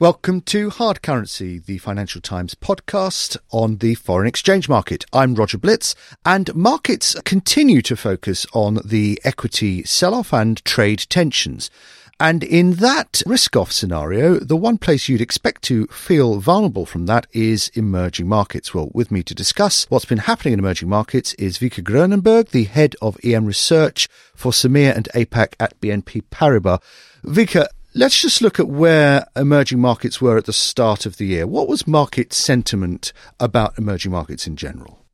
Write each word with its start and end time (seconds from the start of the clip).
Welcome 0.00 0.40
to 0.46 0.70
Hard 0.70 1.02
Currency, 1.02 1.58
the 1.58 1.76
Financial 1.76 2.22
Times 2.22 2.54
podcast 2.54 3.36
on 3.50 3.76
the 3.76 3.94
foreign 3.96 4.26
exchange 4.26 4.66
market. 4.66 5.04
I'm 5.12 5.34
Roger 5.34 5.58
Blitz, 5.58 5.94
and 6.24 6.54
markets 6.54 7.14
continue 7.26 7.82
to 7.82 7.96
focus 7.96 8.46
on 8.54 8.78
the 8.82 9.20
equity 9.24 9.84
sell-off 9.84 10.32
and 10.32 10.64
trade 10.64 11.04
tensions. 11.10 11.70
And 12.18 12.42
in 12.42 12.76
that 12.76 13.20
risk 13.26 13.56
off 13.56 13.72
scenario, 13.72 14.38
the 14.38 14.56
one 14.56 14.78
place 14.78 15.06
you'd 15.06 15.20
expect 15.20 15.60
to 15.64 15.86
feel 15.88 16.40
vulnerable 16.40 16.86
from 16.86 17.04
that 17.04 17.26
is 17.32 17.68
emerging 17.74 18.26
markets. 18.26 18.72
Well, 18.72 18.90
with 18.94 19.10
me 19.10 19.22
to 19.24 19.34
discuss 19.34 19.84
what's 19.90 20.06
been 20.06 20.16
happening 20.16 20.54
in 20.54 20.60
emerging 20.60 20.88
markets 20.88 21.34
is 21.34 21.60
Wieke 21.60 21.84
Groenenberg, 21.84 22.52
the 22.52 22.64
head 22.64 22.96
of 23.02 23.18
EM 23.22 23.44
research 23.44 24.08
for 24.34 24.50
SAMEA 24.50 24.96
and 24.96 25.10
APAC 25.14 25.52
at 25.60 25.78
BNP 25.82 26.22
Paribas. 26.30 26.80
Wieke, 27.22 27.66
let's 27.94 28.20
just 28.20 28.42
look 28.42 28.60
at 28.60 28.68
where 28.68 29.26
emerging 29.36 29.80
markets 29.80 30.20
were 30.20 30.36
at 30.36 30.46
the 30.46 30.52
start 30.52 31.06
of 31.06 31.16
the 31.16 31.26
year. 31.26 31.46
What 31.46 31.68
was 31.68 31.86
market 31.86 32.32
sentiment 32.32 33.12
about 33.38 33.78
emerging 33.78 34.12
markets 34.12 34.46
in 34.46 34.56
general? 34.56 35.04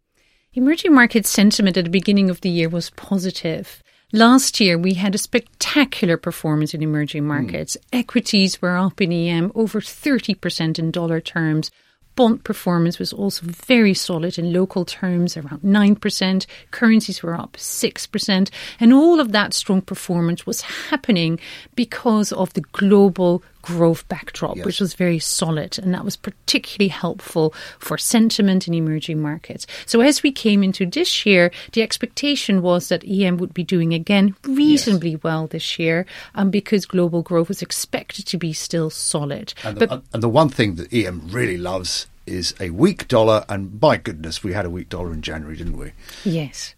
Emerging 0.55 0.95
market 0.95 1.27
sentiment 1.27 1.77
at 1.77 1.85
the 1.85 1.91
beginning 1.91 2.31
of 2.31 2.41
the 2.41 2.51
year 2.51 2.69
was 2.69 2.91
positive. 2.91 3.83
Last 4.13 4.61
year, 4.61 4.79
we 4.79 4.95
had 4.95 5.15
a 5.15 5.19
spectacular 5.19 6.17
performance 6.17 6.73
in 6.73 6.83
emerging 6.83 7.27
markets. 7.27 7.77
Mm. 7.77 7.99
Equities 8.01 8.63
were 8.63 8.77
up 8.77 9.01
in 9.01 9.13
EM 9.13 9.53
over 9.55 9.81
30% 9.81 10.79
in 10.79 10.91
dollar 10.91 11.21
terms. 11.21 11.71
Bond 12.17 12.43
performance 12.45 12.99
was 12.99 13.13
also 13.13 13.47
very 13.47 13.95
solid 13.95 14.39
in 14.39 14.53
local 14.53 14.85
terms, 14.85 15.37
around 15.37 15.61
9%. 15.61 16.47
Currencies 16.71 17.23
were 17.23 17.35
up 17.35 17.57
6%. 17.59 18.51
And 18.81 18.93
all 18.93 19.21
of 19.21 19.33
that 19.33 19.55
strong 19.55 19.83
performance 19.83 20.47
was 20.47 20.63
happening 20.63 21.39
because 21.75 22.33
of 22.33 22.53
the 22.55 22.63
global 22.73 23.43
growth 23.67 24.07
backdrop, 24.09 24.57
yes. 24.57 24.65
which 24.65 24.81
was 24.81 24.95
very 24.95 25.19
solid. 25.19 25.77
And 25.79 25.93
that 25.93 26.05
was 26.05 26.17
particularly 26.17 26.89
helpful 26.89 27.53
for 27.81 27.99
sentiment 27.99 28.69
in 28.69 28.75
emerging 28.75 29.21
markets. 29.21 29.67
So 29.87 30.01
as 30.01 30.23
we 30.23 30.31
came 30.31 30.63
into 30.63 30.87
this 30.87 31.27
year, 31.27 31.51
the 31.73 31.83
expectation 31.83 32.63
was 32.63 32.89
that 32.91 33.05
EM 33.05 33.39
would 33.39 33.53
be 33.53 33.65
doing 33.65 33.93
again 33.93 34.37
reasonably 34.45 35.13
yes. 35.13 35.23
well 35.25 35.49
this 35.49 35.81
year 35.81 36.07
um, 36.37 36.51
because 36.51 36.87
global 36.87 37.23
growth 37.23 37.49
was 37.49 37.61
expected 37.61 38.25
to 38.27 38.39
be 38.39 38.53
still 38.53 38.89
solid. 38.89 39.53
And 39.65 39.79
the, 39.79 39.89
but, 39.89 40.03
and 40.13 40.23
the 40.23 40.29
one 40.29 40.49
thing 40.49 40.77
that 40.77 40.93
EM 40.93 41.29
really 41.29 41.59
loves 41.59 42.07
is 42.25 42.55
a 42.61 42.71
weak 42.71 43.09
dollar, 43.09 43.45
and 43.49 43.81
by 43.81 43.97
goodness, 43.97 44.43
we 44.43 44.53
had 44.53 44.65
a 44.65 44.71
weak 44.71 44.89
dollar 44.89 45.13
in 45.13 45.23
January, 45.23 45.57
didn't 45.57 45.77
we? 45.77 45.93
Yes. 46.25 46.75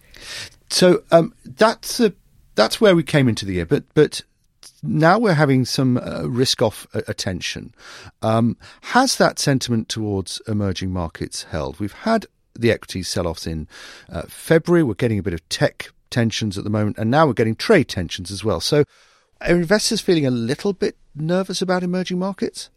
So 0.70 1.02
um, 1.10 1.34
that's 1.44 2.00
a, 2.00 2.12
that's 2.54 2.80
where 2.80 2.96
we 2.96 3.02
came 3.02 3.28
into 3.28 3.46
the 3.46 3.54
year, 3.54 3.66
but 3.66 3.84
but 3.94 4.22
now 4.82 5.18
we're 5.18 5.34
having 5.34 5.64
some 5.64 5.98
uh, 5.98 6.22
risk 6.26 6.62
off 6.62 6.86
uh, 6.94 7.02
attention. 7.08 7.74
Um, 8.22 8.56
has 8.82 9.16
that 9.16 9.38
sentiment 9.38 9.88
towards 9.88 10.40
emerging 10.46 10.92
markets 10.92 11.44
held? 11.44 11.80
We've 11.80 11.92
had 11.92 12.26
the 12.54 12.70
equity 12.70 13.02
sell 13.02 13.26
offs 13.26 13.46
in 13.46 13.68
uh, 14.08 14.22
February. 14.22 14.82
We're 14.82 14.94
getting 14.94 15.18
a 15.18 15.22
bit 15.22 15.34
of 15.34 15.48
tech 15.48 15.90
tensions 16.10 16.56
at 16.58 16.64
the 16.64 16.70
moment, 16.70 16.98
and 16.98 17.10
now 17.10 17.26
we're 17.26 17.32
getting 17.32 17.56
trade 17.56 17.88
tensions 17.88 18.30
as 18.30 18.44
well. 18.44 18.60
So, 18.60 18.84
are 19.40 19.54
investors 19.54 20.00
feeling 20.00 20.26
a 20.26 20.30
little 20.30 20.72
bit 20.72 20.96
nervous 21.14 21.62
about 21.62 21.82
emerging 21.82 22.18
markets? 22.18 22.70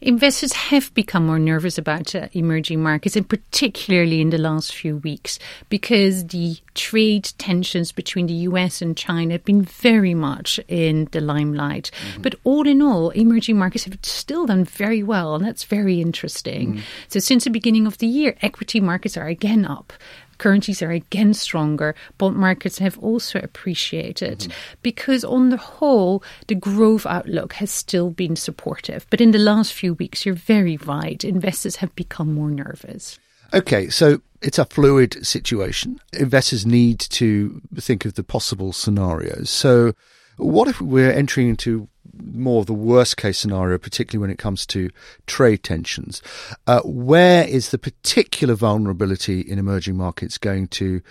Investors 0.00 0.52
have 0.52 0.92
become 0.94 1.26
more 1.26 1.38
nervous 1.38 1.76
about 1.76 2.14
uh, 2.14 2.28
emerging 2.32 2.82
markets, 2.82 3.16
and 3.16 3.28
particularly 3.28 4.20
in 4.20 4.30
the 4.30 4.38
last 4.38 4.74
few 4.74 4.96
weeks, 4.98 5.38
because 5.68 6.26
the 6.28 6.56
trade 6.74 7.30
tensions 7.38 7.92
between 7.92 8.26
the 8.26 8.34
US 8.48 8.80
and 8.80 8.96
China 8.96 9.32
have 9.32 9.44
been 9.44 9.62
very 9.62 10.14
much 10.14 10.58
in 10.68 11.08
the 11.12 11.20
limelight. 11.20 11.90
Mm-hmm. 12.12 12.22
But 12.22 12.34
all 12.44 12.66
in 12.66 12.80
all, 12.80 13.10
emerging 13.10 13.58
markets 13.58 13.84
have 13.84 13.98
still 14.02 14.46
done 14.46 14.64
very 14.64 15.02
well, 15.02 15.34
and 15.34 15.44
that's 15.44 15.64
very 15.64 16.00
interesting. 16.00 16.74
Mm-hmm. 16.74 16.80
So, 17.08 17.20
since 17.20 17.44
the 17.44 17.50
beginning 17.50 17.86
of 17.86 17.98
the 17.98 18.06
year, 18.06 18.36
equity 18.42 18.80
markets 18.80 19.16
are 19.16 19.26
again 19.26 19.64
up. 19.64 19.92
Currencies 20.40 20.80
are 20.80 20.90
again 20.90 21.34
stronger. 21.34 21.94
Bond 22.16 22.34
markets 22.34 22.78
have 22.78 22.98
also 23.00 23.40
appreciated 23.40 24.38
mm-hmm. 24.38 24.52
because, 24.80 25.22
on 25.22 25.50
the 25.50 25.58
whole, 25.58 26.24
the 26.46 26.54
growth 26.54 27.04
outlook 27.04 27.52
has 27.52 27.70
still 27.70 28.08
been 28.08 28.36
supportive. 28.36 29.06
But 29.10 29.20
in 29.20 29.32
the 29.32 29.38
last 29.38 29.74
few 29.74 29.92
weeks, 29.92 30.24
you're 30.24 30.34
very 30.34 30.78
right. 30.78 31.22
Investors 31.22 31.76
have 31.76 31.94
become 31.94 32.32
more 32.32 32.50
nervous. 32.50 33.18
Okay, 33.52 33.90
so 33.90 34.22
it's 34.40 34.58
a 34.58 34.64
fluid 34.64 35.26
situation. 35.26 36.00
Investors 36.14 36.64
need 36.64 37.00
to 37.00 37.60
think 37.76 38.06
of 38.06 38.14
the 38.14 38.24
possible 38.24 38.72
scenarios. 38.72 39.50
So, 39.50 39.92
what 40.38 40.68
if 40.68 40.80
we're 40.80 41.12
entering 41.12 41.50
into 41.50 41.86
more 42.22 42.60
of 42.60 42.66
the 42.66 42.72
worst 42.72 43.16
case 43.16 43.38
scenario, 43.38 43.78
particularly 43.78 44.20
when 44.20 44.30
it 44.30 44.38
comes 44.38 44.66
to 44.66 44.90
trade 45.26 45.62
tensions. 45.62 46.22
Uh, 46.66 46.80
where 46.84 47.46
is 47.46 47.70
the 47.70 47.78
particular 47.78 48.54
vulnerability 48.54 49.40
in 49.40 49.58
emerging 49.58 49.96
markets 49.96 50.38
going 50.38 50.68
to 50.68 51.02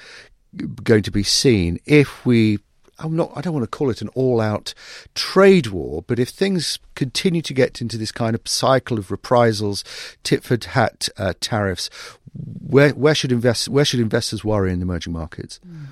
going 0.83 1.03
to 1.03 1.11
be 1.11 1.21
seen 1.21 1.79
if 1.85 2.25
we 2.25 2.57
I'm 2.99 3.15
not 3.15 3.31
I 3.35 3.41
don't 3.41 3.53
want 3.53 3.63
to 3.63 3.77
call 3.77 3.89
it 3.89 4.01
an 4.01 4.09
all 4.09 4.41
out 4.41 4.73
trade 5.15 5.67
war, 5.67 6.03
but 6.05 6.19
if 6.19 6.29
things 6.29 6.79
continue 6.95 7.41
to 7.43 7.53
get 7.53 7.81
into 7.81 7.97
this 7.97 8.11
kind 8.11 8.35
of 8.35 8.41
cycle 8.45 8.97
of 8.97 9.11
reprisals, 9.11 9.83
tit 10.23 10.43
for 10.43 10.57
tat 10.57 11.07
uh, 11.17 11.33
tariffs, 11.39 11.89
where 12.67 12.89
where 12.91 13.15
should 13.15 13.31
invest 13.31 13.69
where 13.69 13.85
should 13.85 13.99
investors 13.99 14.43
worry 14.43 14.71
in 14.71 14.81
emerging 14.81 15.13
markets? 15.13 15.59
Mm. 15.67 15.87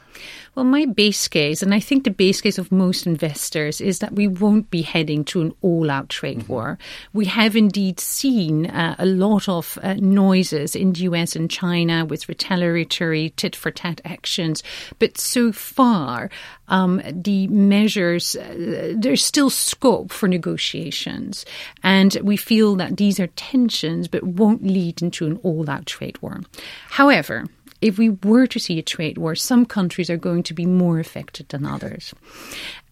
Well, 0.56 0.66
my 0.66 0.86
base 0.86 1.28
case, 1.28 1.62
and 1.62 1.74
I 1.74 1.80
think 1.80 2.04
the 2.04 2.10
base 2.12 2.42
case 2.42 2.58
of 2.58 2.72
most 2.72 3.06
investors, 3.06 3.80
is 3.80 4.00
that 4.00 4.14
we 4.14 4.28
won't 4.28 4.72
be 4.72 4.82
heading 4.82 5.24
to 5.26 5.42
an 5.42 5.54
all 5.62 5.92
out 5.92 6.10
trade 6.10 6.40
mm-hmm. 6.40 6.54
war. 6.54 6.78
We 7.14 7.26
have 7.26 7.56
indeed 7.56 8.00
seen 8.00 8.66
uh, 8.68 8.96
a 8.98 9.06
lot 9.06 9.48
of 9.48 9.78
uh, 9.84 9.94
noises 9.96 10.76
in 10.76 10.94
the 10.94 11.02
US 11.02 11.36
and 11.36 11.50
China 11.50 12.06
with 12.06 12.28
retaliatory 12.28 13.34
tit 13.36 13.56
for 13.56 13.72
tat 13.72 14.02
actions, 14.04 14.64
but 15.00 15.18
so 15.18 15.52
far, 15.52 16.30
um, 16.68 17.02
the 17.12 17.48
measures, 17.48 18.36
uh, 18.36 18.94
there's 18.96 19.24
still 19.24 19.50
scope 19.50 20.12
for 20.12 20.28
negotiations. 20.28 21.46
And 21.84 22.18
we 22.24 22.38
feel 22.38 22.76
that 22.76 22.98
these 22.98 23.20
are 23.20 23.28
tensions, 23.28 24.08
but 24.08 24.24
won't 24.24 24.64
lead 24.64 25.02
into 25.02 25.26
an 25.26 25.40
all 25.44 25.70
out 25.70 25.86
trade 25.86 26.22
war. 26.22 26.42
However, 26.90 27.46
if 27.82 27.98
we 27.98 28.10
were 28.10 28.48
to 28.48 28.60
see 28.60 28.80
a 28.80 28.84
trade 28.84 29.18
war, 29.18 29.36
some 29.36 29.66
countries 29.66 30.10
are 30.10 30.18
going 30.18 30.44
to 30.44 30.54
be 30.54 30.66
more 30.66 31.00
affected 31.00 31.50
than 31.50 31.66
others. 31.66 32.14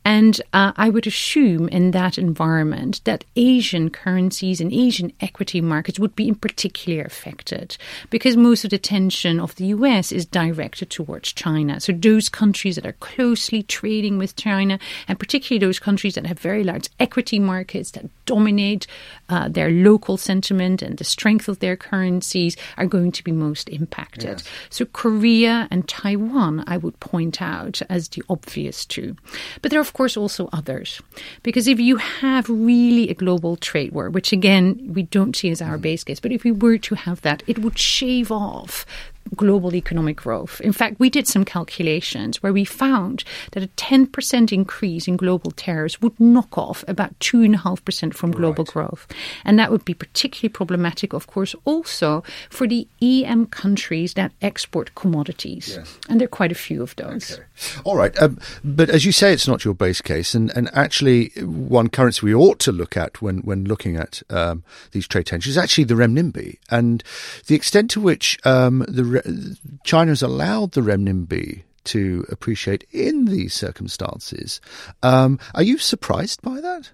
And 0.05 0.39
uh, 0.53 0.71
I 0.77 0.89
would 0.89 1.07
assume 1.07 1.67
in 1.69 1.89
that 1.91 2.19
environment 2.19 3.01
that 3.05 3.25
Asian 3.35 3.89
currencies 3.89 4.61
and 4.61 4.71
Asian 4.71 5.11
equity 5.19 5.61
markets 5.61 5.99
would 5.99 6.15
be 6.15 6.27
in 6.27 6.35
particular 6.35 7.03
affected 7.03 7.75
because 8.11 8.37
most 8.37 8.63
of 8.63 8.69
the 8.69 8.77
tension 8.77 9.39
of 9.39 9.55
the 9.55 9.65
US 9.67 10.11
is 10.11 10.27
directed 10.27 10.91
towards 10.91 11.33
China. 11.33 11.79
So 11.79 11.91
those 11.91 12.29
countries 12.29 12.75
that 12.75 12.85
are 12.85 12.93
closely 12.93 13.63
trading 13.63 14.19
with 14.19 14.35
China, 14.35 14.77
and 15.07 15.19
particularly 15.19 15.65
those 15.65 15.79
countries 15.79 16.13
that 16.13 16.27
have 16.27 16.39
very 16.39 16.63
large 16.63 16.87
equity 16.99 17.39
markets 17.39 17.91
that 17.91 18.05
dominate 18.27 18.85
uh, 19.29 19.49
their 19.49 19.71
local 19.71 20.17
sentiment 20.17 20.83
and 20.83 20.97
the 20.97 21.03
strength 21.03 21.47
of 21.47 21.59
their 21.59 21.75
currencies, 21.75 22.55
are 22.77 22.85
going 22.85 23.11
to 23.11 23.23
be 23.23 23.31
most 23.31 23.69
impacted. 23.69 24.23
Yes. 24.23 24.43
So 24.69 24.85
Korea 24.85 25.67
and 25.71 25.87
Taiwan, 25.87 26.63
I 26.67 26.77
would 26.77 26.99
point 26.99 27.41
out 27.41 27.81
as 27.89 28.09
the 28.09 28.21
obvious 28.29 28.85
two. 28.85 29.15
But 29.63 29.71
there 29.71 29.79
are, 29.79 29.81
of 29.81 29.93
course, 29.95 30.15
also 30.15 30.47
others. 30.53 31.01
Because 31.41 31.67
if 31.67 31.79
you 31.79 31.97
have 31.97 32.47
really 32.47 33.09
a 33.09 33.15
global 33.15 33.55
trade 33.55 33.91
war, 33.91 34.11
which 34.11 34.31
again, 34.31 34.91
we 34.93 35.03
don't 35.03 35.35
see 35.35 35.49
as 35.49 35.61
our 35.61 35.77
mm. 35.77 35.81
base 35.81 36.03
case, 36.03 36.19
but 36.19 36.31
if 36.31 36.43
we 36.43 36.51
were 36.51 36.77
to 36.77 36.95
have 36.95 37.21
that, 37.21 37.41
it 37.47 37.59
would 37.59 37.79
shave 37.79 38.31
off 38.31 38.85
global 39.35 39.75
economic 39.75 40.17
growth. 40.17 40.61
In 40.61 40.71
fact, 40.71 40.99
we 40.99 41.09
did 41.09 41.27
some 41.27 41.43
calculations 41.43 42.43
where 42.43 42.53
we 42.53 42.63
found 42.63 43.23
that 43.51 43.63
a 43.63 43.67
10% 43.67 44.51
increase 44.51 45.07
in 45.07 45.17
global 45.17 45.51
tariffs 45.51 46.01
would 46.01 46.19
knock 46.19 46.57
off 46.57 46.83
about 46.87 47.17
2.5% 47.19 48.13
from 48.13 48.31
global 48.31 48.63
right. 48.63 48.73
growth. 48.73 49.07
And 49.43 49.57
that 49.57 49.71
would 49.71 49.83
be 49.83 49.93
particularly 49.93 50.49
problematic, 50.49 51.13
of 51.13 51.27
course, 51.27 51.55
also 51.65 52.23
for 52.49 52.67
the 52.67 52.87
EM 53.01 53.47
countries 53.47 54.13
that 54.13 54.31
export 54.41 54.93
commodities. 54.95 55.75
Yes. 55.75 55.97
And 56.07 56.19
there 56.19 56.25
are 56.25 56.29
quite 56.29 56.51
a 56.51 56.55
few 56.55 56.83
of 56.83 56.95
those. 56.95 57.33
Okay. 57.33 57.43
All 57.83 57.97
right. 57.97 58.15
Um, 58.21 58.39
but 58.63 58.89
as 58.89 59.05
you 59.05 59.11
say, 59.11 59.33
it's 59.33 59.47
not 59.47 59.65
your 59.65 59.73
base 59.73 60.01
case. 60.01 60.35
And, 60.35 60.55
and 60.55 60.69
actually, 60.73 61.29
one 61.39 61.89
currency 61.89 62.25
we 62.25 62.35
ought 62.35 62.59
to 62.59 62.71
look 62.71 62.95
at 62.95 63.21
when, 63.21 63.39
when 63.39 63.65
looking 63.65 63.95
at 63.95 64.21
um, 64.29 64.63
these 64.91 65.07
trade 65.07 65.25
tensions 65.25 65.53
is 65.53 65.57
actually 65.57 65.85
the 65.85 65.95
renminbi. 65.95 66.57
And 66.69 67.03
the 67.47 67.55
extent 67.55 67.89
to 67.91 68.01
which 68.01 68.37
um, 68.45 68.85
the 68.87 69.14
China 69.83 70.11
has 70.11 70.21
allowed 70.21 70.71
the 70.71 70.81
renminbi 70.81 71.63
to 71.85 72.25
appreciate 72.29 72.85
in 72.91 73.25
these 73.25 73.53
circumstances. 73.53 74.59
Um, 75.03 75.39
are 75.53 75.63
you 75.63 75.77
surprised 75.77 76.41
by 76.41 76.59
that? 76.61 76.91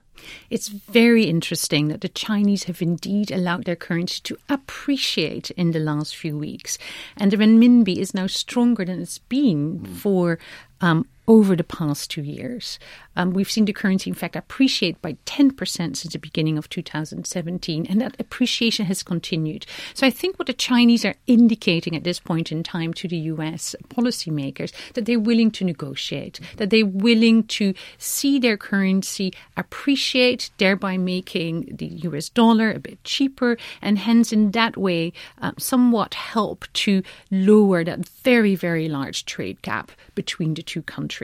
It's 0.49 0.67
very 0.67 1.23
interesting 1.23 1.87
that 1.87 2.01
the 2.01 2.09
Chinese 2.09 2.65
have 2.65 2.81
indeed 2.81 3.31
allowed 3.31 3.65
their 3.65 3.75
currency 3.75 4.21
to 4.23 4.37
appreciate 4.49 5.49
in 5.51 5.71
the 5.71 5.79
last 5.79 6.15
few 6.15 6.37
weeks. 6.37 6.77
And 7.17 7.31
the 7.31 7.37
renminbi 7.37 7.97
is 7.97 8.13
now 8.13 8.27
stronger 8.27 8.85
than 8.85 9.01
it's 9.01 9.17
been 9.17 9.79
mm. 9.79 9.95
for 9.95 10.37
um, 10.81 11.07
over 11.31 11.55
the 11.55 11.63
past 11.63 12.11
two 12.11 12.21
years. 12.21 12.77
Um, 13.15 13.31
we've 13.31 13.49
seen 13.49 13.63
the 13.63 13.71
currency, 13.71 14.09
in 14.09 14.13
fact, 14.13 14.35
appreciate 14.35 15.01
by 15.01 15.13
10% 15.25 15.55
since 15.65 16.03
the 16.03 16.19
beginning 16.19 16.57
of 16.57 16.67
2017, 16.69 17.85
and 17.87 18.01
that 18.01 18.19
appreciation 18.19 18.85
has 18.87 19.01
continued. 19.01 19.65
So 19.93 20.05
I 20.05 20.09
think 20.09 20.37
what 20.37 20.47
the 20.47 20.53
Chinese 20.53 21.05
are 21.05 21.15
indicating 21.27 21.95
at 21.95 22.03
this 22.03 22.19
point 22.19 22.51
in 22.51 22.63
time 22.63 22.93
to 22.95 23.07
the 23.07 23.17
US 23.33 23.75
policymakers 23.87 24.73
that 24.93 25.05
they're 25.05 25.19
willing 25.19 25.51
to 25.51 25.63
negotiate, 25.63 26.41
that 26.57 26.69
they're 26.69 26.85
willing 26.85 27.43
to 27.43 27.73
see 27.97 28.37
their 28.37 28.57
currency 28.57 29.33
appreciate, 29.55 30.49
thereby 30.57 30.97
making 30.97 31.77
the 31.77 31.87
US 32.07 32.27
dollar 32.27 32.71
a 32.71 32.79
bit 32.79 33.01
cheaper, 33.05 33.57
and 33.81 33.99
hence 33.99 34.33
in 34.33 34.51
that 34.51 34.75
way 34.75 35.13
um, 35.37 35.55
somewhat 35.57 36.13
help 36.13 36.65
to 36.73 37.03
lower 37.29 37.85
that 37.85 38.05
very, 38.05 38.53
very 38.53 38.89
large 38.89 39.23
trade 39.25 39.61
gap 39.61 39.93
between 40.13 40.55
the 40.55 40.61
two 40.61 40.81
countries. 40.81 41.20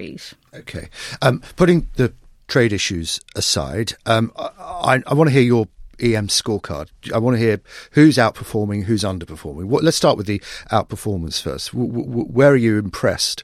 Okay. 0.53 0.89
Um, 1.21 1.41
putting 1.55 1.87
the 1.95 2.13
trade 2.47 2.73
issues 2.73 3.19
aside, 3.35 3.93
um, 4.05 4.31
I, 4.37 5.01
I 5.05 5.13
want 5.13 5.29
to 5.29 5.33
hear 5.33 5.41
your 5.41 5.67
EM 5.99 6.27
scorecard. 6.27 6.89
I 7.13 7.17
want 7.17 7.35
to 7.35 7.39
hear 7.39 7.59
who's 7.91 8.17
outperforming, 8.17 8.83
who's 8.83 9.03
underperforming. 9.03 9.65
What, 9.65 9.83
let's 9.83 9.97
start 9.97 10.17
with 10.17 10.27
the 10.27 10.39
outperformance 10.71 11.41
first. 11.41 11.71
W- 11.71 11.91
w- 11.91 12.25
where 12.25 12.51
are 12.51 12.57
you 12.57 12.77
impressed 12.77 13.43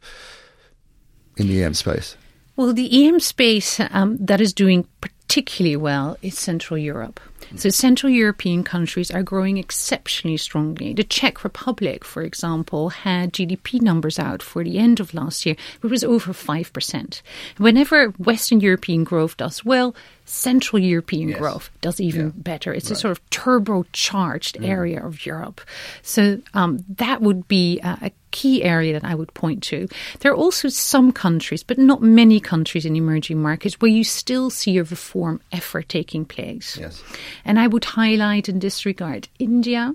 in 1.37 1.47
the 1.47 1.63
EM 1.63 1.73
space? 1.73 2.15
Well, 2.55 2.73
the 2.73 3.07
EM 3.07 3.19
space 3.19 3.79
um, 3.89 4.17
that 4.17 4.39
is 4.39 4.53
doing 4.53 4.87
particularly 5.33 5.75
well 5.75 6.15
is 6.21 6.37
Central 6.37 6.77
Europe. 6.77 7.19
So 7.55 7.69
Central 7.69 8.11
European 8.11 8.63
countries 8.63 9.09
are 9.09 9.23
growing 9.23 9.57
exceptionally 9.57 10.37
strongly. 10.37 10.93
The 10.93 11.03
Czech 11.03 11.43
Republic, 11.43 12.05
for 12.05 12.21
example, 12.21 12.89
had 12.89 13.33
GDP 13.33 13.81
numbers 13.81 14.19
out 14.19 14.43
for 14.43 14.63
the 14.63 14.77
end 14.77 14.99
of 14.99 15.15
last 15.15 15.43
year, 15.43 15.55
which 15.81 15.89
was 15.89 16.03
over 16.03 16.33
5%. 16.33 17.21
Whenever 17.57 18.09
Western 18.09 18.59
European 18.59 19.03
growth 19.03 19.35
does 19.37 19.65
well, 19.65 19.95
Central 20.25 20.79
European 20.79 21.29
yes. 21.29 21.39
growth 21.39 21.71
does 21.81 21.99
even 21.99 22.27
yeah. 22.27 22.31
better. 22.35 22.71
It's 22.71 22.91
right. 22.91 22.97
a 22.97 22.99
sort 22.99 23.11
of 23.13 23.29
turbocharged 23.31 24.59
mm. 24.59 24.67
area 24.67 25.03
of 25.03 25.25
Europe. 25.25 25.61
So 26.03 26.41
um, 26.53 26.85
that 26.89 27.21
would 27.21 27.47
be 27.47 27.79
a, 27.79 27.97
a 28.03 28.11
key 28.33 28.63
area 28.63 28.91
that 28.99 29.05
I 29.05 29.15
would 29.15 29.33
point 29.33 29.63
to. 29.63 29.87
There 30.19 30.33
are 30.33 30.35
also 30.35 30.67
some 30.67 31.13
countries, 31.13 31.63
but 31.63 31.77
not 31.77 32.01
many 32.01 32.41
countries 32.41 32.85
in 32.85 32.97
emerging 32.97 33.41
markets, 33.41 33.79
where 33.79 33.91
you 33.91 34.03
still 34.03 34.49
see 34.49 34.77
a 34.77 34.83
reform 34.83 35.39
effort 35.53 35.87
taking 35.87 36.25
place. 36.25 36.77
Yes. 36.77 37.01
And 37.45 37.57
I 37.57 37.67
would 37.67 37.85
highlight 37.85 38.49
in 38.49 38.59
this 38.59 38.85
regard 38.85 39.29
India 39.39 39.93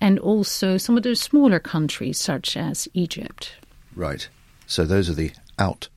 and 0.00 0.18
also 0.20 0.76
some 0.76 0.96
of 0.96 1.02
the 1.02 1.16
smaller 1.16 1.58
countries, 1.58 2.18
such 2.18 2.56
as 2.56 2.86
Egypt. 2.94 3.54
Right. 3.96 4.28
So 4.66 4.84
those 4.84 5.08
are 5.10 5.14
the 5.14 5.32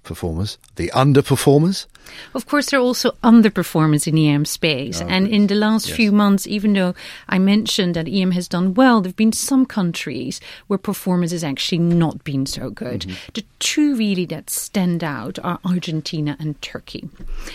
outperformers, 0.06 0.58
the 0.76 0.90
underperformers. 0.90 1.86
Of 2.36 2.46
course, 2.46 2.70
there 2.70 2.80
are 2.80 2.84
also 2.84 3.12
underperformers 3.24 4.08
in 4.08 4.18
EM 4.18 4.46
space. 4.46 5.02
Oh, 5.02 5.08
and 5.08 5.28
in 5.28 5.48
the 5.48 5.56
last 5.56 5.88
yes. 5.88 5.96
few 5.96 6.12
months, 6.12 6.46
even 6.46 6.74
though 6.74 6.94
I 7.28 7.40
mentioned 7.40 7.96
that 7.96 8.08
EM 8.08 8.32
has 8.32 8.48
done 8.48 8.76
well, 8.76 9.02
there 9.02 9.10
have 9.10 9.16
been 9.16 9.32
some 9.32 9.66
countries 9.66 10.40
where 10.68 10.78
performance 10.78 11.32
has 11.32 11.44
actually 11.44 11.80
not 11.80 12.24
been 12.24 12.46
so 12.46 12.70
good. 12.70 13.02
Mm-hmm. 13.02 13.32
The 13.34 13.44
two 13.60 13.96
really 13.96 14.26
that 14.28 14.50
stand 14.50 15.04
out 15.04 15.40
are 15.40 15.60
Argentina 15.66 16.38
and 16.40 16.62
Turkey. 16.62 17.10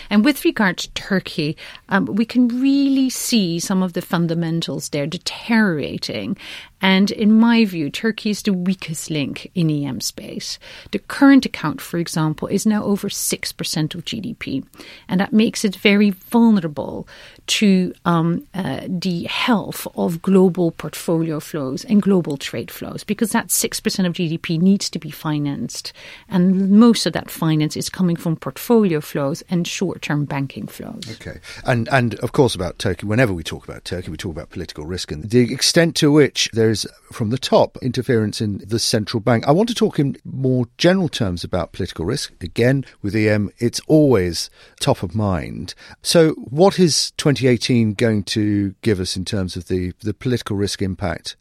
And 0.09 0.25
with 0.25 0.43
regard 0.43 0.77
to 0.79 0.91
Turkey, 0.91 1.55
um, 1.87 2.05
we 2.05 2.25
can 2.25 2.49
really 2.49 3.09
see 3.09 3.59
some 3.59 3.81
of 3.81 3.93
the 3.93 4.01
fundamentals 4.01 4.89
there 4.89 5.07
deteriorating. 5.07 6.37
And 6.81 7.11
in 7.11 7.39
my 7.39 7.63
view, 7.65 7.89
Turkey 7.89 8.31
is 8.31 8.41
the 8.41 8.53
weakest 8.53 9.11
link 9.11 9.51
in 9.53 9.69
EM 9.69 10.01
space. 10.01 10.57
The 10.91 10.99
current 10.99 11.45
account, 11.45 11.79
for 11.79 11.99
example, 11.99 12.40
is 12.47 12.65
now 12.65 12.83
over 12.83 13.09
6% 13.09 13.95
of 13.95 14.05
GDP. 14.05 14.65
And 15.07 15.19
that 15.19 15.33
makes 15.33 15.65
it 15.65 15.75
very 15.75 16.09
vulnerable 16.09 17.07
to 17.51 17.93
um, 18.05 18.47
uh, 18.53 18.79
the 18.87 19.23
health 19.25 19.85
of 19.95 20.21
global 20.21 20.71
portfolio 20.71 21.37
flows 21.41 21.83
and 21.83 22.01
global 22.01 22.37
trade 22.37 22.71
flows 22.71 23.03
because 23.03 23.31
that 23.31 23.47
6% 23.47 24.05
of 24.05 24.13
GDP 24.13 24.57
needs 24.57 24.89
to 24.89 24.99
be 24.99 25.11
financed. 25.11 25.91
And 26.29 26.71
most 26.71 27.05
of 27.05 27.11
that 27.11 27.29
finance 27.29 27.75
is 27.75 27.89
coming 27.89 28.15
from 28.15 28.37
portfolio 28.37 29.01
flows 29.01 29.43
and 29.49 29.67
short 29.67 30.01
term 30.01 30.23
banking 30.23 30.65
flows. 30.65 31.03
Okay. 31.11 31.39
And, 31.65 31.89
and 31.89 32.15
of 32.19 32.31
course, 32.31 32.55
about 32.55 32.79
Turkey, 32.79 33.05
whenever 33.05 33.33
we 33.33 33.43
talk 33.43 33.67
about 33.67 33.83
Turkey, 33.83 34.11
we 34.11 34.17
talk 34.17 34.31
about 34.31 34.49
political 34.49 34.85
risk 34.85 35.11
and 35.11 35.29
the 35.29 35.51
extent 35.53 35.97
to 35.97 36.09
which 36.09 36.49
there 36.53 36.69
is, 36.69 36.87
from 37.11 37.31
the 37.31 37.37
top, 37.37 37.77
interference 37.81 38.39
in 38.39 38.59
the 38.59 38.79
central 38.79 39.19
bank. 39.19 39.45
I 39.45 39.51
want 39.51 39.67
to 39.67 39.75
talk 39.75 39.99
in 39.99 40.15
more 40.23 40.67
general 40.77 41.09
terms 41.09 41.43
about 41.43 41.73
political 41.73 42.05
risk. 42.05 42.31
Again, 42.41 42.85
with 43.01 43.13
EM, 43.13 43.51
it's 43.59 43.81
always 43.87 44.49
top 44.79 45.03
of 45.03 45.13
mind. 45.13 45.75
So, 46.01 46.31
what 46.35 46.79
is 46.79 47.11
2018 47.41 47.93
going 47.93 48.23
to 48.23 48.75
give 48.81 48.99
us 48.99 49.17
in 49.17 49.25
terms 49.25 49.55
of 49.55 49.67
the, 49.67 49.93
the 50.01 50.13
political 50.13 50.55
risk 50.55 50.81
impact 50.81 51.35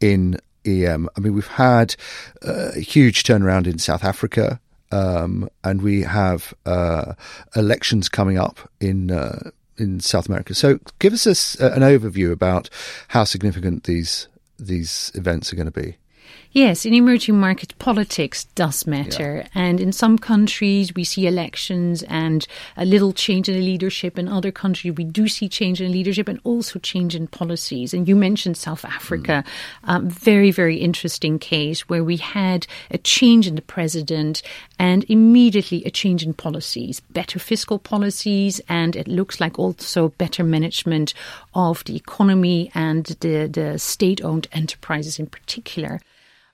in 0.00 0.38
EM? 0.64 1.08
I 1.16 1.20
mean, 1.20 1.34
we've 1.34 1.46
had 1.46 1.96
a 2.42 2.78
huge 2.78 3.22
turnaround 3.22 3.66
in 3.66 3.78
South 3.78 4.04
Africa. 4.04 4.60
Um, 4.92 5.48
and 5.64 5.82
we 5.82 6.02
have 6.02 6.54
uh, 6.64 7.14
elections 7.56 8.08
coming 8.08 8.38
up 8.38 8.70
in 8.80 9.10
uh, 9.10 9.50
in 9.78 9.98
South 9.98 10.28
America. 10.28 10.54
So, 10.54 10.78
give 11.00 11.12
us 11.12 11.26
a, 11.26 11.72
an 11.72 11.82
overview 11.82 12.30
about 12.30 12.70
how 13.08 13.24
significant 13.24 13.82
these 13.82 14.28
these 14.60 15.10
events 15.16 15.52
are 15.52 15.56
going 15.56 15.70
to 15.70 15.72
be. 15.72 15.96
Yes, 16.52 16.86
in 16.86 16.94
emerging 16.94 17.38
markets, 17.38 17.74
politics 17.78 18.44
does 18.54 18.86
matter. 18.86 19.36
Yeah. 19.36 19.48
And 19.54 19.78
in 19.78 19.92
some 19.92 20.16
countries, 20.16 20.94
we 20.94 21.04
see 21.04 21.26
elections 21.26 22.02
and 22.04 22.46
a 22.78 22.86
little 22.86 23.12
change 23.12 23.48
in 23.48 23.56
the 23.56 23.60
leadership. 23.60 24.18
In 24.18 24.26
other 24.26 24.50
countries, 24.50 24.94
we 24.94 25.04
do 25.04 25.28
see 25.28 25.50
change 25.50 25.82
in 25.82 25.92
leadership 25.92 26.28
and 26.28 26.40
also 26.44 26.78
change 26.78 27.14
in 27.14 27.26
policies. 27.26 27.92
And 27.92 28.08
you 28.08 28.16
mentioned 28.16 28.56
South 28.56 28.86
Africa, 28.86 29.44
mm. 29.46 29.88
um, 29.88 30.08
very, 30.08 30.50
very 30.50 30.76
interesting 30.76 31.38
case 31.38 31.90
where 31.90 32.02
we 32.02 32.16
had 32.16 32.66
a 32.90 32.96
change 32.96 33.46
in 33.46 33.54
the 33.54 33.60
president 33.60 34.40
and 34.78 35.04
immediately 35.10 35.84
a 35.84 35.90
change 35.90 36.22
in 36.22 36.32
policies, 36.32 37.00
better 37.00 37.38
fiscal 37.38 37.78
policies, 37.78 38.62
and 38.66 38.96
it 38.96 39.08
looks 39.08 39.40
like 39.40 39.58
also 39.58 40.08
better 40.08 40.42
management 40.42 41.12
of 41.54 41.84
the 41.84 41.96
economy 41.96 42.70
and 42.74 43.04
the, 43.20 43.46
the 43.46 43.78
state 43.78 44.24
owned 44.24 44.48
enterprises 44.52 45.18
in 45.18 45.26
particular. 45.26 46.00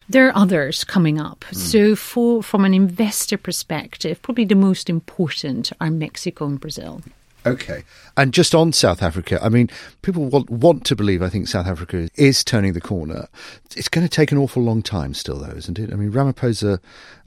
There 0.09 0.29
are 0.29 0.37
others 0.37 0.85
coming 0.85 1.21
up. 1.21 1.45
Mm. 1.51 1.57
So, 1.57 1.97
for 1.97 2.43
from 2.43 2.65
an 2.65 2.75
investor 2.75 3.39
perspective, 3.39 4.21
probably 4.23 4.45
the 4.45 4.55
most 4.55 4.91
important 4.91 5.73
are 5.81 5.91
Mexico 5.91 6.47
and 6.47 6.61
Brazil. 6.61 7.03
Okay. 7.45 7.83
And 8.17 8.33
just 8.33 8.55
on 8.55 8.73
South 8.73 9.03
Africa, 9.03 9.39
I 9.43 9.49
mean, 9.49 9.69
people 10.03 10.27
want, 10.27 10.49
want 10.49 10.85
to 10.87 10.97
believe, 10.97 11.23
I 11.23 11.29
think 11.29 11.49
South 11.49 11.67
Africa 11.67 12.09
is 12.15 12.45
turning 12.45 12.73
the 12.73 12.81
corner. 12.81 13.29
It's 13.77 13.89
going 13.89 14.07
to 14.07 14.15
take 14.15 14.31
an 14.33 14.39
awful 14.39 14.63
long 14.63 14.83
time 14.83 15.15
still, 15.15 15.39
though, 15.39 15.57
isn't 15.57 15.79
it? 15.79 15.93
I 15.93 15.97
mean, 15.97 16.13
Ramaphosa 16.13 16.79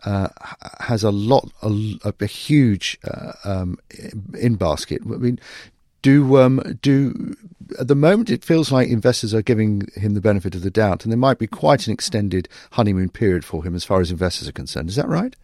uh, 0.05 0.29
has 0.79 1.03
a 1.03 1.12
lot, 1.12 1.51
a, 1.62 2.13
a 2.20 2.25
huge 2.25 2.98
uh, 3.03 3.34
um, 3.44 3.77
in 4.38 4.55
basket. 4.55 5.01
I 5.03 5.17
mean, 5.17 5.39
do 6.06 6.38
um, 6.38 6.62
do 6.84 7.36
at 7.80 7.88
the 7.88 7.96
moment 7.96 8.30
it 8.30 8.46
feels 8.46 8.72
like 8.72 8.88
investors 8.90 9.34
are 9.34 9.42
giving 9.42 9.88
him 9.96 10.14
the 10.14 10.22
benefit 10.22 10.54
of 10.54 10.62
the 10.62 10.70
doubt, 10.70 11.04
and 11.04 11.12
there 11.12 11.18
might 11.18 11.40
be 11.40 11.48
quite 11.48 11.88
an 11.88 11.94
extended 11.94 12.48
honeymoon 12.74 13.10
period 13.10 13.44
for 13.44 13.64
him 13.64 13.74
as 13.74 13.84
far 13.84 14.02
as 14.02 14.12
investors 14.12 14.48
are 14.48 14.52
concerned. 14.52 14.88
Is 14.88 14.98
that 14.98 15.08
right? 15.08 15.36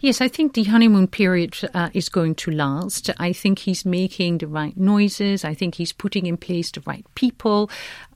Yes, 0.00 0.20
I 0.20 0.28
think 0.28 0.52
the 0.52 0.64
honeymoon 0.64 1.08
period 1.08 1.56
uh, 1.72 1.88
is 1.94 2.10
going 2.10 2.34
to 2.34 2.50
last. 2.50 3.08
I 3.18 3.32
think 3.32 3.60
he's 3.60 3.86
making 3.86 4.38
the 4.38 4.46
right 4.46 4.76
noises. 4.76 5.42
I 5.42 5.54
think 5.54 5.76
he's 5.76 5.94
putting 5.94 6.26
in 6.26 6.36
place 6.36 6.70
the 6.70 6.82
right 6.86 7.06
people. 7.14 7.70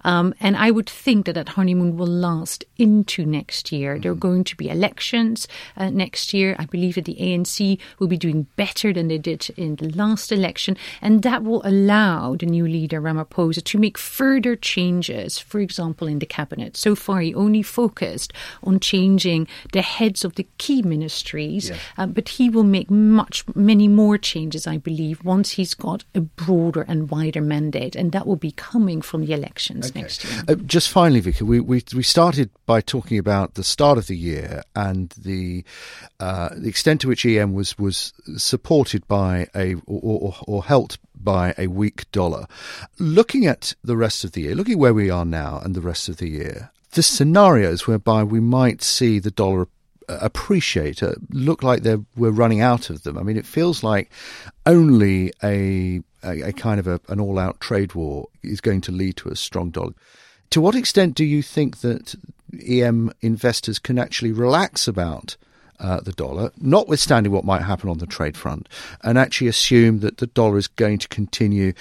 Um, 0.04 0.34
and 0.40 0.56
I 0.56 0.70
would 0.70 0.88
think 0.88 1.26
that 1.26 1.34
that 1.34 1.50
honeymoon 1.50 1.96
will 1.96 2.06
last 2.06 2.64
into 2.76 3.24
next 3.24 3.72
year. 3.72 3.94
Mm-hmm. 3.94 4.02
There 4.02 4.12
are 4.12 4.16
going 4.16 4.44
to 4.44 4.56
be 4.56 4.68
elections 4.68 5.48
uh, 5.76 5.90
next 5.90 6.32
year. 6.32 6.56
I 6.58 6.66
believe 6.66 6.94
that 6.96 7.04
the 7.04 7.16
ANC 7.16 7.78
will 7.98 8.08
be 8.08 8.16
doing 8.16 8.46
better 8.56 8.92
than 8.92 9.08
they 9.08 9.18
did 9.18 9.50
in 9.56 9.76
the 9.76 9.88
last 9.90 10.32
election. 10.32 10.76
And 11.00 11.22
that 11.22 11.42
will 11.42 11.62
allow 11.64 12.36
the 12.36 12.46
new 12.46 12.66
leader, 12.66 13.00
Ramaphosa, 13.00 13.62
to 13.64 13.78
make 13.78 13.98
further 13.98 14.56
changes, 14.56 15.38
for 15.38 15.60
example, 15.60 16.08
in 16.08 16.18
the 16.18 16.26
cabinet. 16.26 16.76
So 16.76 16.94
far, 16.94 17.20
he 17.20 17.34
only 17.34 17.62
focused 17.62 18.32
on 18.62 18.80
changing 18.80 19.48
the 19.72 19.82
heads 19.82 20.24
of 20.24 20.34
the 20.34 20.46
key 20.58 20.82
ministries, 20.82 21.70
yeah. 21.70 21.76
uh, 21.96 22.06
but 22.06 22.28
he 22.30 22.50
will 22.50 22.64
make 22.64 22.90
much, 22.90 23.44
many 23.54 23.88
more 23.88 24.18
changes, 24.18 24.66
I 24.66 24.78
believe, 24.78 25.24
once 25.24 25.52
he's 25.52 25.74
got 25.74 26.04
a 26.14 26.20
broader 26.20 26.82
and 26.82 27.10
wider 27.10 27.40
mandate. 27.40 27.96
And 27.96 28.12
that 28.12 28.26
will 28.26 28.36
be 28.36 28.52
coming 28.52 29.02
from 29.02 29.24
the 29.24 29.32
elections 29.32 29.90
okay. 29.90 29.97
Next 30.02 30.24
year. 30.24 30.42
Uh, 30.48 30.54
just 30.54 30.90
finally, 30.90 31.20
Vicky, 31.20 31.44
we, 31.44 31.60
we, 31.60 31.82
we 31.94 32.02
started 32.02 32.50
by 32.66 32.80
talking 32.80 33.18
about 33.18 33.54
the 33.54 33.64
start 33.64 33.98
of 33.98 34.06
the 34.06 34.16
year 34.16 34.62
and 34.74 35.10
the 35.10 35.64
uh, 36.20 36.50
the 36.56 36.68
extent 36.68 37.00
to 37.02 37.08
which 37.08 37.24
EM 37.24 37.54
was 37.54 37.78
was 37.78 38.12
supported 38.36 39.06
by 39.08 39.48
a 39.54 39.74
or, 39.86 40.00
or, 40.20 40.34
or 40.46 40.64
helped 40.64 40.98
by 41.14 41.54
a 41.58 41.66
weak 41.66 42.10
dollar. 42.12 42.46
Looking 42.98 43.46
at 43.46 43.74
the 43.82 43.96
rest 43.96 44.24
of 44.24 44.32
the 44.32 44.42
year, 44.42 44.54
looking 44.54 44.78
where 44.78 44.94
we 44.94 45.10
are 45.10 45.24
now 45.24 45.60
and 45.62 45.74
the 45.74 45.80
rest 45.80 46.08
of 46.08 46.18
the 46.18 46.28
year, 46.28 46.70
the 46.92 47.02
scenarios 47.02 47.86
whereby 47.86 48.22
we 48.22 48.40
might 48.40 48.82
see 48.82 49.18
the 49.18 49.30
dollar 49.30 49.68
appreciate 50.08 51.02
uh, 51.02 51.12
look 51.30 51.62
like 51.62 51.82
they 51.82 51.96
we're 52.16 52.30
running 52.30 52.60
out 52.60 52.90
of 52.90 53.02
them. 53.02 53.18
I 53.18 53.22
mean, 53.22 53.36
it 53.36 53.46
feels 53.46 53.82
like 53.82 54.10
only 54.66 55.32
a 55.42 56.00
a, 56.22 56.48
a 56.48 56.52
kind 56.52 56.80
of 56.80 56.86
a, 56.86 57.00
an 57.08 57.20
all 57.20 57.38
out 57.38 57.60
trade 57.60 57.94
war 57.94 58.28
is 58.42 58.60
going 58.60 58.80
to 58.82 58.92
lead 58.92 59.16
to 59.18 59.28
a 59.28 59.36
strong 59.36 59.70
dollar. 59.70 59.94
To 60.50 60.60
what 60.60 60.74
extent 60.74 61.14
do 61.14 61.24
you 61.24 61.42
think 61.42 61.78
that 61.78 62.14
EM 62.66 63.12
investors 63.20 63.78
can 63.78 63.98
actually 63.98 64.32
relax 64.32 64.88
about 64.88 65.36
uh, 65.80 66.00
the 66.00 66.12
dollar, 66.12 66.50
notwithstanding 66.58 67.32
what 67.32 67.44
might 67.44 67.62
happen 67.62 67.88
on 67.88 67.98
the 67.98 68.06
trade 68.06 68.36
front, 68.36 68.68
and 69.02 69.18
actually 69.18 69.48
assume 69.48 70.00
that 70.00 70.18
the 70.18 70.26
dollar 70.26 70.58
is 70.58 70.66
going 70.66 70.98
to 70.98 71.08
continue 71.08 71.72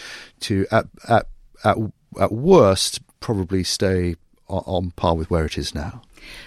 to, 0.41 0.67
at 0.72 0.86
at 1.08 1.27
at, 1.63 1.77
at 2.20 2.32
worst, 2.32 3.00
probably 3.20 3.63
stay 3.63 4.15
on, 4.48 4.63
on 4.65 4.91
par 4.91 5.15
with 5.15 5.32
where 5.32 5.46
it 5.46 5.58
is 5.58 5.74
now? 5.74 6.01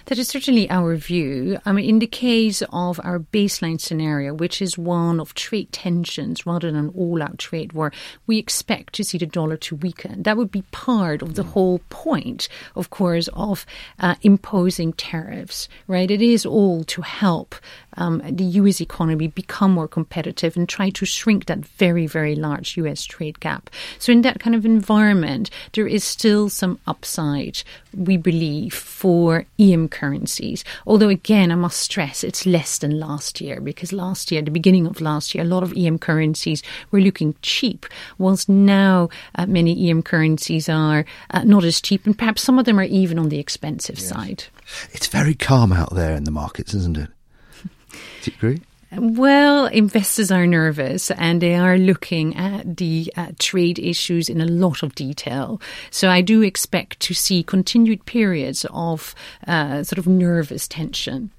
That 0.07 0.19
is 0.19 0.29
certainly 0.29 0.69
our 0.71 0.97
view. 0.97 1.59
I 1.65 1.73
mean, 1.73 1.89
in 1.89 1.99
the 1.99 2.07
case 2.07 2.63
of 2.73 3.01
our 3.05 3.19
baseline 3.19 3.81
scenario, 3.81 4.35
which 4.35 4.61
is 4.61 4.79
one 4.79 5.21
of 5.21 5.35
trade 5.35 5.73
tensions 5.73 6.47
rather 6.47 6.71
than 6.71 6.81
an 6.81 6.93
all-out 6.97 7.39
trade 7.39 7.73
war, 7.73 7.93
we 8.27 8.39
expect 8.39 8.95
to 8.95 9.05
see 9.05 9.19
the 9.19 9.27
dollar 9.27 9.57
to 9.59 9.77
weaken. 9.77 10.23
That 10.23 10.37
would 10.37 10.51
be 10.51 10.63
part 10.71 11.23
of 11.23 11.35
the 11.35 11.43
whole 11.43 11.81
point, 11.91 12.49
of 12.75 12.91
course, 12.91 13.29
of 13.35 13.67
uh, 13.99 14.17
imposing 14.23 14.93
tariffs. 14.95 15.69
Right? 15.87 16.11
It 16.11 16.23
is 16.23 16.47
all 16.47 16.85
to 16.85 17.03
help 17.03 17.55
um, 17.97 18.23
the 18.25 18.45
US 18.45 18.81
economy 18.81 19.29
become 19.29 19.73
more 19.73 19.89
competitive 19.89 20.57
and 20.57 20.69
try 20.69 20.91
to 20.91 21.05
shrink 21.05 21.47
that 21.47 21.59
very, 21.59 22.07
very 22.07 22.35
large 22.35 22.77
US 22.77 23.05
trade 23.05 23.41
gap. 23.41 23.71
So, 23.99 24.13
in 24.13 24.23
that 24.23 24.41
kind 24.41 24.55
of 24.55 24.65
environment, 24.65 25.51
there 25.73 25.87
is 25.87 26.05
still 26.05 26.49
some 26.49 26.79
upside, 26.87 27.63
we 27.97 28.17
believe, 28.17 28.75
for 28.75 29.47
EM 29.59 29.89
currencies. 29.89 30.65
Although, 30.87 31.09
again, 31.09 31.51
I 31.51 31.55
must 31.55 31.81
stress 31.81 32.25
it's 32.25 32.47
less 32.47 32.79
than 32.79 32.99
last 32.99 33.41
year 33.41 33.61
because 33.61 33.93
last 33.93 34.31
year, 34.31 34.43
the 34.43 34.51
beginning 34.51 34.87
of 34.87 35.01
last 35.01 35.35
year, 35.35 35.45
a 35.45 35.47
lot 35.47 35.63
of 35.63 35.77
EM 35.77 35.99
currencies 35.99 36.63
were 36.91 37.01
looking 37.01 37.35
cheap, 37.43 37.87
whilst 38.19 38.49
now 38.49 39.09
uh, 39.35 39.47
many 39.47 39.91
EM 39.91 40.03
currencies 40.03 40.69
are 40.69 41.05
uh, 41.31 41.43
not 41.45 41.65
as 41.65 41.81
cheap, 41.81 42.07
and 42.07 42.19
perhaps 42.19 42.43
some 42.43 42.59
of 42.59 42.65
them 42.65 42.79
are 42.79 42.85
even 42.85 43.19
on 43.19 43.29
the 43.29 43.39
expensive 43.39 43.99
yes. 43.99 44.09
side. 44.09 44.45
It's 44.93 45.07
very 45.07 45.35
calm 45.35 45.73
out 45.73 45.95
there 45.95 46.15
in 46.15 46.25
the 46.25 46.31
markets, 46.31 46.75
isn't 46.75 46.97
it? 46.97 47.11
Do 48.23 48.31
you 48.31 48.33
agree? 48.37 48.61
Well, 48.93 49.67
investors 49.67 50.33
are 50.33 50.47
nervous 50.47 51.11
and 51.13 51.41
they 51.41 51.55
are 51.55 51.79
looking 51.79 52.37
at 52.37 52.77
the 52.77 53.13
uh, 53.17 53.29
trade 53.39 53.79
issues 53.79 54.29
in 54.29 54.41
a 54.41 54.47
lot 54.47 54.83
of 54.83 54.95
detail. 54.97 55.61
So 55.91 56.09
I 56.09 56.23
do 56.23 56.43
expect 56.43 56.99
to 57.01 57.15
see 57.15 57.45
continued 57.45 58.05
periods 58.05 58.67
of 58.71 59.15
uh, 59.47 59.85
sort 59.85 59.99
of 59.99 60.09
nervous 60.09 60.67
tension. 60.67 61.31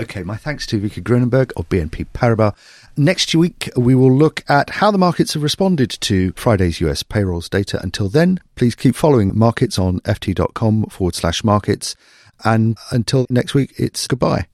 Okay, 0.00 0.24
my 0.24 0.36
thanks 0.36 0.66
to 0.66 0.80
Wieke 0.80 1.04
Groenenberg 1.04 1.52
of 1.56 1.68
BNP 1.68 2.06
Paribas. 2.12 2.54
Next 2.96 3.34
week, 3.34 3.70
we 3.76 3.94
will 3.94 4.12
look 4.12 4.42
at 4.48 4.70
how 4.70 4.90
the 4.90 4.98
markets 4.98 5.34
have 5.34 5.42
responded 5.42 5.90
to 6.00 6.32
Friday's 6.32 6.80
US 6.80 7.02
payrolls 7.02 7.48
data. 7.48 7.80
Until 7.82 8.08
then, 8.08 8.40
please 8.56 8.74
keep 8.74 8.96
following 8.96 9.36
markets 9.36 9.78
on 9.78 10.00
ft.com 10.00 10.86
forward 10.86 11.14
slash 11.14 11.44
markets. 11.44 11.94
And 12.44 12.76
until 12.90 13.26
next 13.30 13.54
week, 13.54 13.74
it's 13.76 14.06
goodbye. 14.06 14.46